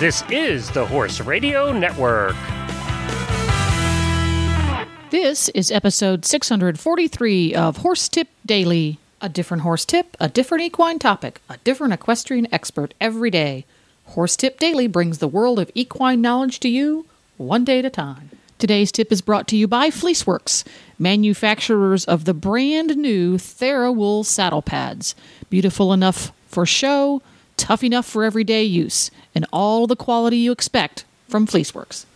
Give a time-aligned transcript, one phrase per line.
[0.00, 2.34] This is the Horse Radio Network.
[5.10, 8.98] This is episode 643 of Horse Tip Daily.
[9.20, 13.66] A different horse tip, a different equine topic, a different equestrian expert every day.
[14.06, 17.90] Horse Tip Daily brings the world of equine knowledge to you one day at a
[17.90, 18.30] time.
[18.58, 20.64] Today's tip is brought to you by Fleeceworks,
[20.98, 25.14] manufacturers of the brand new TheraWool saddle pads.
[25.50, 27.22] Beautiful enough for show,
[27.56, 32.06] tough enough for everyday use, and all the quality you expect from Fleeceworks.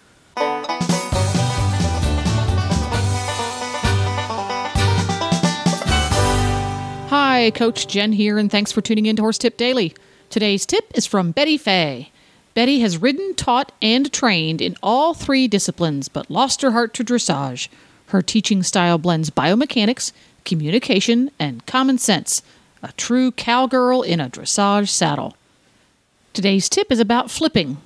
[7.10, 9.94] Hi, Coach Jen here, and thanks for tuning in to Horse Tip Daily.
[10.28, 12.10] Today's tip is from Betty Fey.
[12.52, 17.04] Betty has ridden, taught, and trained in all three disciplines, but lost her heart to
[17.04, 17.68] dressage.
[18.06, 20.12] Her teaching style blends biomechanics,
[20.44, 22.42] communication, and common sense.
[22.82, 25.36] A true cowgirl in a dressage saddle.
[26.32, 27.78] Today's tip is about flipping.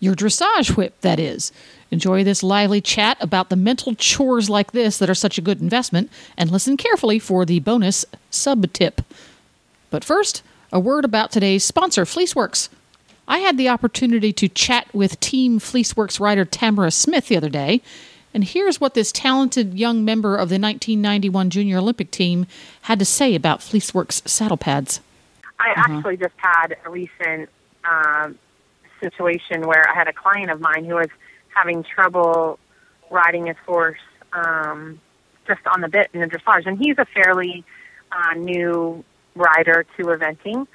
[0.00, 1.52] Your dressage whip, that is.
[1.90, 5.60] Enjoy this lively chat about the mental chores like this that are such a good
[5.60, 9.02] investment, and listen carefully for the bonus sub tip.
[9.90, 12.68] But first, a word about today's sponsor, Fleeceworks.
[13.28, 17.82] I had the opportunity to chat with Team Fleeceworks rider Tamara Smith the other day,
[18.32, 22.46] and here's what this talented young member of the 1991 Junior Olympic team
[22.82, 25.00] had to say about Fleeceworks saddle pads.
[25.58, 27.50] I actually just had a recent
[27.84, 28.38] um,
[29.00, 31.08] situation where I had a client of mine who was
[31.54, 32.58] having trouble
[33.10, 33.98] riding his horse
[34.32, 35.00] um,
[35.46, 37.64] just on the bit in the dressage, and he's a fairly
[38.12, 40.66] uh, new rider to eventing,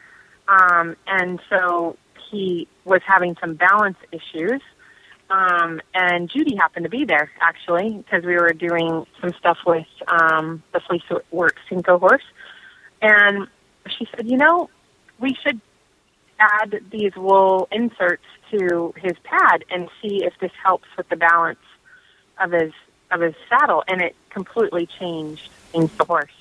[0.47, 1.97] um, and so
[2.29, 4.61] he was having some balance issues.
[5.29, 9.87] Um, and Judy happened to be there actually because we were doing some stuff with
[10.07, 12.23] um, the Fleece Works Cinco horse,
[13.01, 13.47] and
[13.87, 14.69] she said, "You know,
[15.19, 15.59] we should
[16.39, 21.59] add these wool inserts to his pad and see if this helps with the balance
[22.39, 22.73] of his
[23.11, 23.83] of his saddle.
[23.87, 26.31] And it completely changed things the horse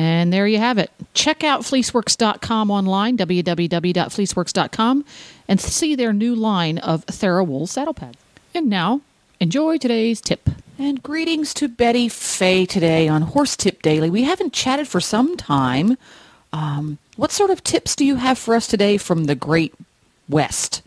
[0.00, 0.90] And there you have it.
[1.12, 5.04] Check out fleeceworks.com online, www.fleeceworks.com,
[5.46, 8.16] and see their new line of TheraWool saddle pads.
[8.54, 9.02] And now,
[9.40, 10.48] enjoy today's tip.
[10.78, 14.08] And greetings to Betty Fey today on Horse Tip Daily.
[14.08, 15.98] We haven't chatted for some time.
[16.50, 19.74] Um, what sort of tips do you have for us today from the Great
[20.30, 20.80] West?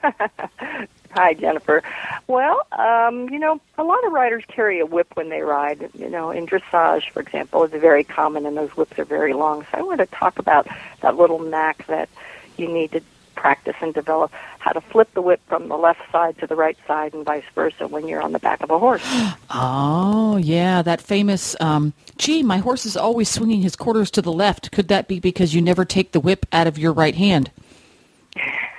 [1.14, 1.82] Hi, Jennifer.
[2.26, 5.88] Well, um, you know, a lot of riders carry a whip when they ride.
[5.94, 9.62] You know, in dressage, for example, is very common, and those whips are very long.
[9.62, 10.66] So I want to talk about
[11.02, 12.08] that little knack that
[12.56, 13.00] you need to
[13.36, 16.78] practice and develop how to flip the whip from the left side to the right
[16.86, 19.02] side and vice versa when you're on the back of a horse.
[19.56, 24.32] Oh, yeah, that famous, um, gee, my horse is always swinging his quarters to the
[24.32, 24.72] left.
[24.72, 27.52] Could that be because you never take the whip out of your right hand?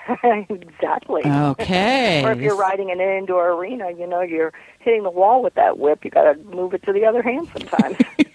[0.49, 1.21] exactly.
[1.25, 2.23] Okay.
[2.23, 5.77] or if you're riding an indoor arena, you know, you're hitting the wall with that
[5.79, 6.05] whip.
[6.05, 7.97] You got to move it to the other hand sometimes.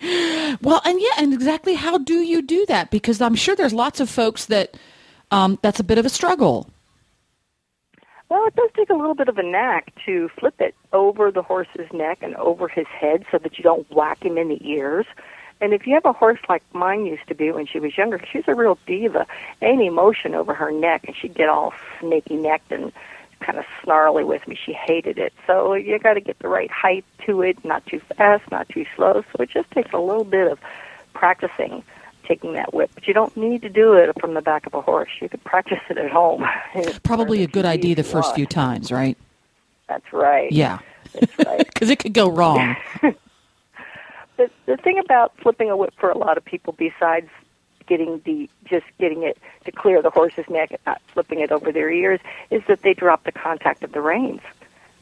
[0.62, 2.90] Well, and yeah, and exactly how do you do that?
[2.90, 4.76] Because I'm sure there's lots of folks that
[5.30, 6.70] um, that's a bit of a struggle.
[8.28, 11.42] well, it does take a little bit of a knack to flip it over the
[11.42, 15.06] horse's neck and over his head so that you don't whack him in the ears.
[15.60, 18.20] And if you have a horse like mine used to be when she was younger,
[18.30, 19.26] she's a real diva.
[19.62, 22.92] Any motion over her neck, and she'd get all snaky necked and
[23.40, 24.56] kind of snarly with me.
[24.56, 25.32] She hated it.
[25.46, 28.84] So you got to get the right height to it, not too fast, not too
[28.94, 29.24] slow.
[29.32, 30.58] So it just takes a little bit of
[31.14, 31.82] practicing
[32.26, 32.90] taking that whip.
[32.94, 35.10] But you don't need to do it from the back of a horse.
[35.20, 36.44] You could practice it at home.
[36.74, 39.16] It's probably a good idea the first few times, right?
[39.88, 40.50] That's right.
[40.52, 40.80] Yeah,
[41.14, 41.58] That's right.
[41.66, 42.76] because it could go wrong.
[44.36, 47.28] the the thing about flipping a whip for a lot of people, besides
[47.86, 51.72] getting the just getting it to clear the horse's neck and not flipping it over
[51.72, 52.20] their ears,
[52.50, 54.42] is that they drop the contact of the reins.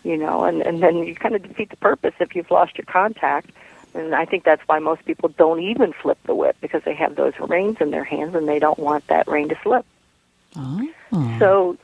[0.02, 2.84] You know, and and then you kind of defeat the purpose if you've lost your
[2.86, 3.50] contact.
[3.94, 7.14] And I think that's why most people don't even flip the whip because they have
[7.14, 9.86] those reins in their hands and they don't want that rein to slip.
[10.56, 10.88] Oh.
[11.38, 11.78] So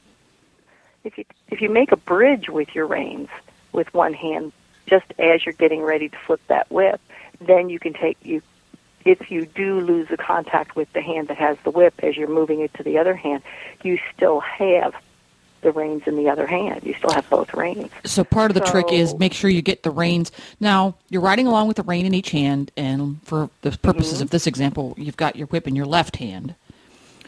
[1.05, 3.29] if you if you make a bridge with your reins
[3.73, 4.53] with one hand
[4.87, 7.01] just as you're getting ready to flip that whip,
[7.41, 8.43] then you can take you
[9.05, 12.29] if you do lose the contact with the hand that has the whip as you're
[12.29, 13.43] moving it to the other hand,
[13.83, 14.95] you still have
[15.63, 16.83] the reins in the other hand.
[16.85, 17.91] You still have both reins.
[18.05, 20.33] So part of the trick is make sure you get the reins.
[20.61, 24.23] Now you're riding along with the rein in each hand, and for the purposes Mm-hmm.
[24.25, 26.55] of this example, you've got your whip in your left hand.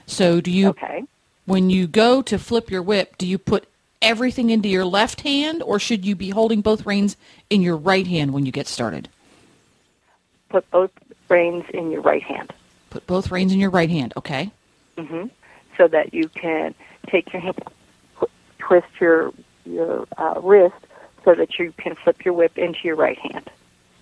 [0.07, 1.05] So do you, Okay.
[1.47, 3.67] when you go to flip your whip, do you put
[4.03, 7.17] everything into your left hand, or should you be holding both reins
[7.49, 9.09] in your right hand when you get started?
[10.53, 10.91] Put both
[11.31, 12.53] reins in your right hand.
[12.91, 14.13] Put both reins in your right hand.
[14.17, 14.53] Okay.
[14.99, 15.25] hmm
[15.79, 16.75] so that you can
[17.09, 17.59] take your hand,
[18.59, 19.33] twist your
[19.65, 20.75] your uh, wrist
[21.25, 23.49] so that you can flip your whip into your right hand,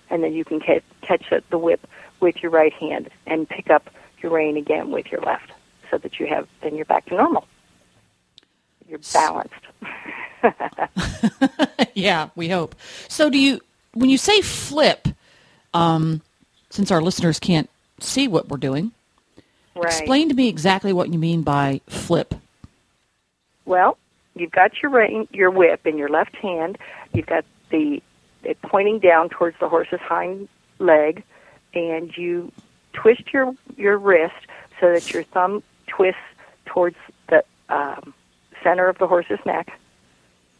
[0.09, 1.87] and then you can catch, catch the whip
[2.19, 3.89] with your right hand and pick up
[4.21, 5.51] your rein again with your left,
[5.89, 7.47] so that you have then you're back to normal.
[8.89, 9.53] You're balanced.
[11.93, 12.75] yeah, we hope.
[13.07, 13.61] So, do you
[13.93, 15.07] when you say flip?
[15.73, 16.21] Um,
[16.71, 17.69] since our listeners can't
[17.99, 18.91] see what we're doing,
[19.75, 19.85] Right.
[19.85, 22.33] explain to me exactly what you mean by flip.
[23.65, 23.97] Well,
[24.35, 26.77] you've got your rein, your whip in your left hand.
[27.13, 28.01] You've got the
[28.43, 31.23] it pointing down towards the horse's hind leg,
[31.73, 32.51] and you
[32.93, 34.33] twist your your wrist
[34.79, 36.19] so that your thumb twists
[36.65, 36.97] towards
[37.29, 38.13] the um,
[38.63, 39.79] center of the horse's neck,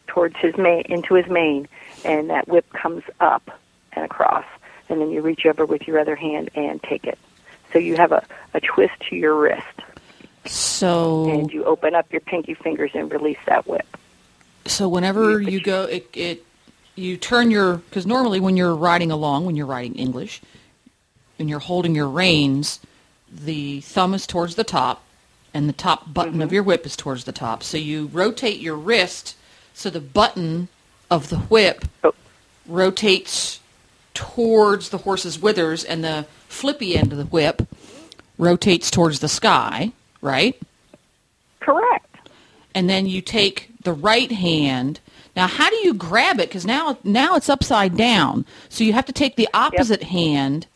[0.06, 1.68] towards his mane into his mane,
[2.04, 3.50] and that whip comes up
[3.94, 4.44] and across,
[4.92, 7.18] and then you reach over with your other hand and take it.
[7.72, 8.24] So you have a,
[8.54, 9.80] a twist to your wrist
[10.44, 13.86] So, and you open up your pinky fingers and release that whip.
[14.66, 16.44] so whenever you go, it, it
[16.94, 20.42] you turn your because normally when you're riding along, when you're riding English,
[21.38, 22.80] and you're holding your reins,
[23.32, 25.02] the thumb is towards the top,
[25.54, 26.54] and the top button of mm-hmm.
[26.54, 27.62] your whip is towards the top.
[27.62, 29.36] So you rotate your wrist
[29.74, 30.68] so the button
[31.10, 32.14] of the whip Oh.
[32.66, 33.60] rotates
[34.34, 37.62] towards the horse's withers, and the flippy end of the whip
[38.38, 40.58] rotates towards the sky, right?
[41.60, 42.06] Correct.
[42.74, 44.98] and then you take the right hand.
[45.36, 46.48] Now, how do you grab it?
[46.48, 48.46] Because now, now it's upside down.
[48.70, 50.66] So you have to take the opposite hand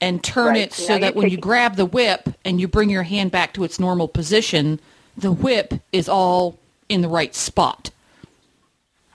[0.00, 0.62] and turn Right.
[0.62, 3.52] it So now that when you grab the whip and you bring your hand back
[3.54, 4.78] to its normal position,
[5.16, 7.90] the whip is all in the right spot.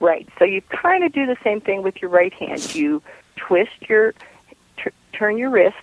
[0.00, 0.28] Right.
[0.38, 2.74] So you kind of do the same thing with your right hand.
[2.74, 3.00] You
[3.46, 4.12] twist your,
[4.76, 5.76] t- turn your wrist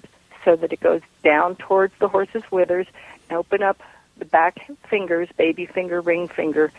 [0.45, 2.87] so that it goes down towards the horse's withers,
[3.29, 3.81] and open up
[4.17, 6.71] the back fingers, baby finger, ring finger,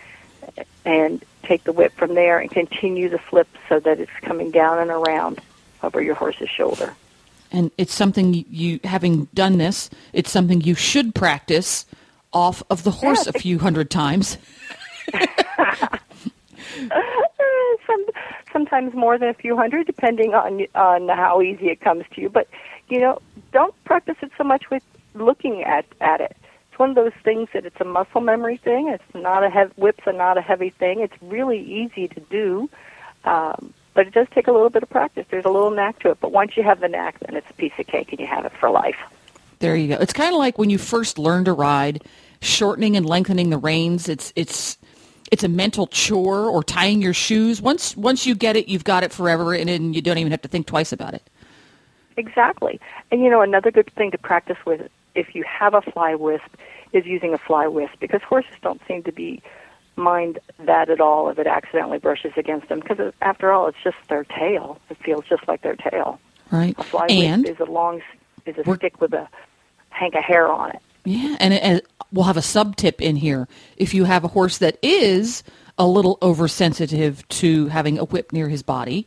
[0.84, 4.78] and take the whip from there and continue the flip so that it's coming down
[4.78, 5.40] and around
[5.82, 6.94] over your horse's shoulder.
[7.52, 11.84] And it's something you- having done this, it's something you should practice
[12.32, 14.38] off of the horse a few hundred times.
[17.86, 18.06] Some
[18.60, 22.28] sometimes more than a few hundred, depending on on how easy it comes to you.
[22.28, 22.48] But
[22.88, 23.20] you know,
[23.52, 24.82] don't practice it so much with
[25.14, 26.36] looking at at it.
[26.70, 28.88] It's one of those things that it's a muscle memory thing.
[28.88, 31.00] It's not a heavy, whips are not a heavy thing.
[31.00, 32.68] It's really easy to do,
[33.24, 35.26] um, but it does take a little bit of practice.
[35.30, 36.18] There's a little knack to it.
[36.20, 38.44] But once you have the knack, then it's a piece of cake, and you have
[38.44, 38.98] it for life.
[39.60, 39.96] There you go.
[40.00, 42.04] It's kind of like when you first learn to ride,
[42.42, 44.08] shortening and lengthening the reins.
[44.08, 44.78] It's it's
[45.30, 47.62] it's a mental chore or tying your shoes.
[47.62, 50.42] Once once you get it, you've got it forever, and, and you don't even have
[50.42, 51.22] to think twice about it.
[52.16, 52.80] Exactly.
[53.10, 56.56] And you know, another good thing to practice with if you have a fly wisp
[56.92, 59.42] is using a fly wisp because horses don't seem to be
[59.96, 63.78] mind that at all if it accidentally brushes against them because uh, after all it's
[63.82, 64.80] just their tail.
[64.88, 66.20] It feels just like their tail.
[66.50, 66.74] Right.
[66.78, 68.02] A fly and wisp is a long
[68.46, 69.28] is a stick with a
[69.90, 70.82] hank of hair on it.
[71.04, 71.82] Yeah, and, and
[72.12, 73.48] we'll have a sub tip in here.
[73.76, 75.42] If you have a horse that is
[75.78, 79.06] a little oversensitive to having a whip near his body,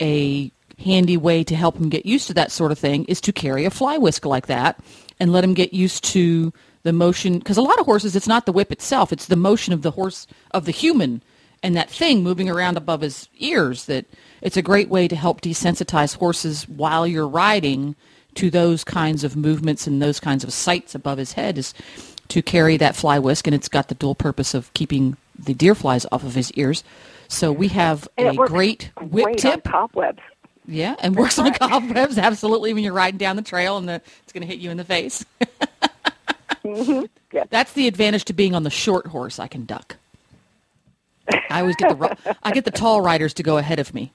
[0.00, 3.32] a handy way to help him get used to that sort of thing is to
[3.32, 4.78] carry a fly whisk like that
[5.18, 6.52] and let him get used to
[6.84, 9.72] the motion because a lot of horses it's not the whip itself it's the motion
[9.72, 11.20] of the horse of the human
[11.64, 14.06] and that thing moving around above his ears that
[14.40, 17.96] it's a great way to help desensitize horses while you're riding
[18.34, 21.74] to those kinds of movements and those kinds of sights above his head is
[22.28, 25.74] to carry that fly whisk and it's got the dual purpose of keeping the deer
[25.74, 26.84] flies off of his ears
[27.28, 30.20] so we have a great whip great tip on cobwebs.
[30.66, 34.32] yeah, and works on cobwebs absolutely when you're riding down the trail and the, it's
[34.32, 35.24] going to hit you in the face.
[37.32, 37.46] Yes.
[37.50, 39.38] That's the advantage to being on the short horse.
[39.38, 39.96] I can duck.
[41.50, 44.12] I always get the I get the tall riders to go ahead of me.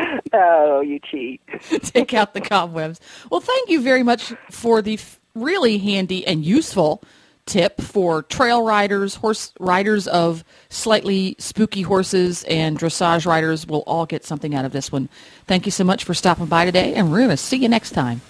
[0.32, 1.40] Oh, you cheat.
[1.82, 3.00] Take out the cobwebs.
[3.30, 7.02] Well, thank you very much for the f- really handy and useful
[7.46, 13.66] tip for trail riders, horse riders of slightly spooky horses, and dressage riders.
[13.66, 15.08] will all get something out of this one.
[15.46, 17.90] Thank you so much for stopping by today, and we're going to see you next
[17.90, 18.20] time.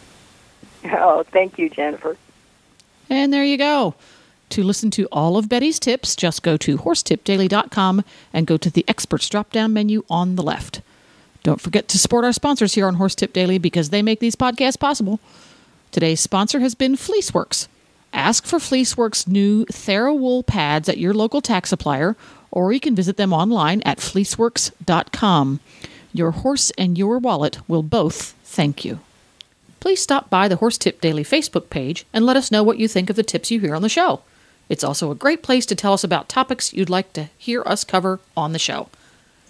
[0.85, 2.17] Oh, thank you, Jennifer.
[3.11, 3.95] And there you go.
[4.51, 8.85] To listen to all of Betty's tips, just go to horsetipdaily.com and go to the
[8.89, 10.81] experts drop down menu on the left.
[11.43, 14.37] Don't forget to support our sponsors here on Horse Tip Daily because they make these
[14.37, 15.21] podcasts possible.
[15.91, 17.67] Today's sponsor has been Fleeceworks.
[18.13, 22.17] Ask for Fleeceworks' new TheraWool pads at your local tack supplier,
[22.51, 25.61] or you can visit them online at fleeceworks.com.
[26.13, 29.01] Your horse and your wallet will both thank you
[29.81, 32.87] please stop by the Horse Tip Daily Facebook page and let us know what you
[32.87, 34.21] think of the tips you hear on the show.
[34.69, 37.83] It's also a great place to tell us about topics you'd like to hear us
[37.83, 38.89] cover on the show.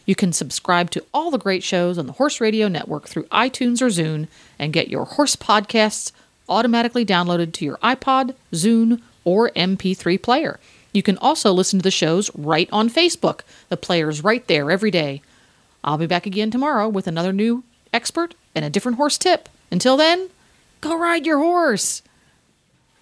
[0.07, 3.81] You can subscribe to all the great shows on the Horse Radio Network through iTunes
[3.81, 4.29] or Zune
[4.59, 6.13] and get your horse podcasts
[6.49, 10.59] automatically downloaded to your iPod, Zune, or MP3 player.
[10.93, 13.41] You can also listen to the shows right on Facebook.
[13.69, 15.23] The player's right there every day.
[15.85, 19.49] I'll be back again tomorrow with another new expert and a different horse tip.
[19.71, 20.29] Until then,
[20.81, 22.03] go ride your horse.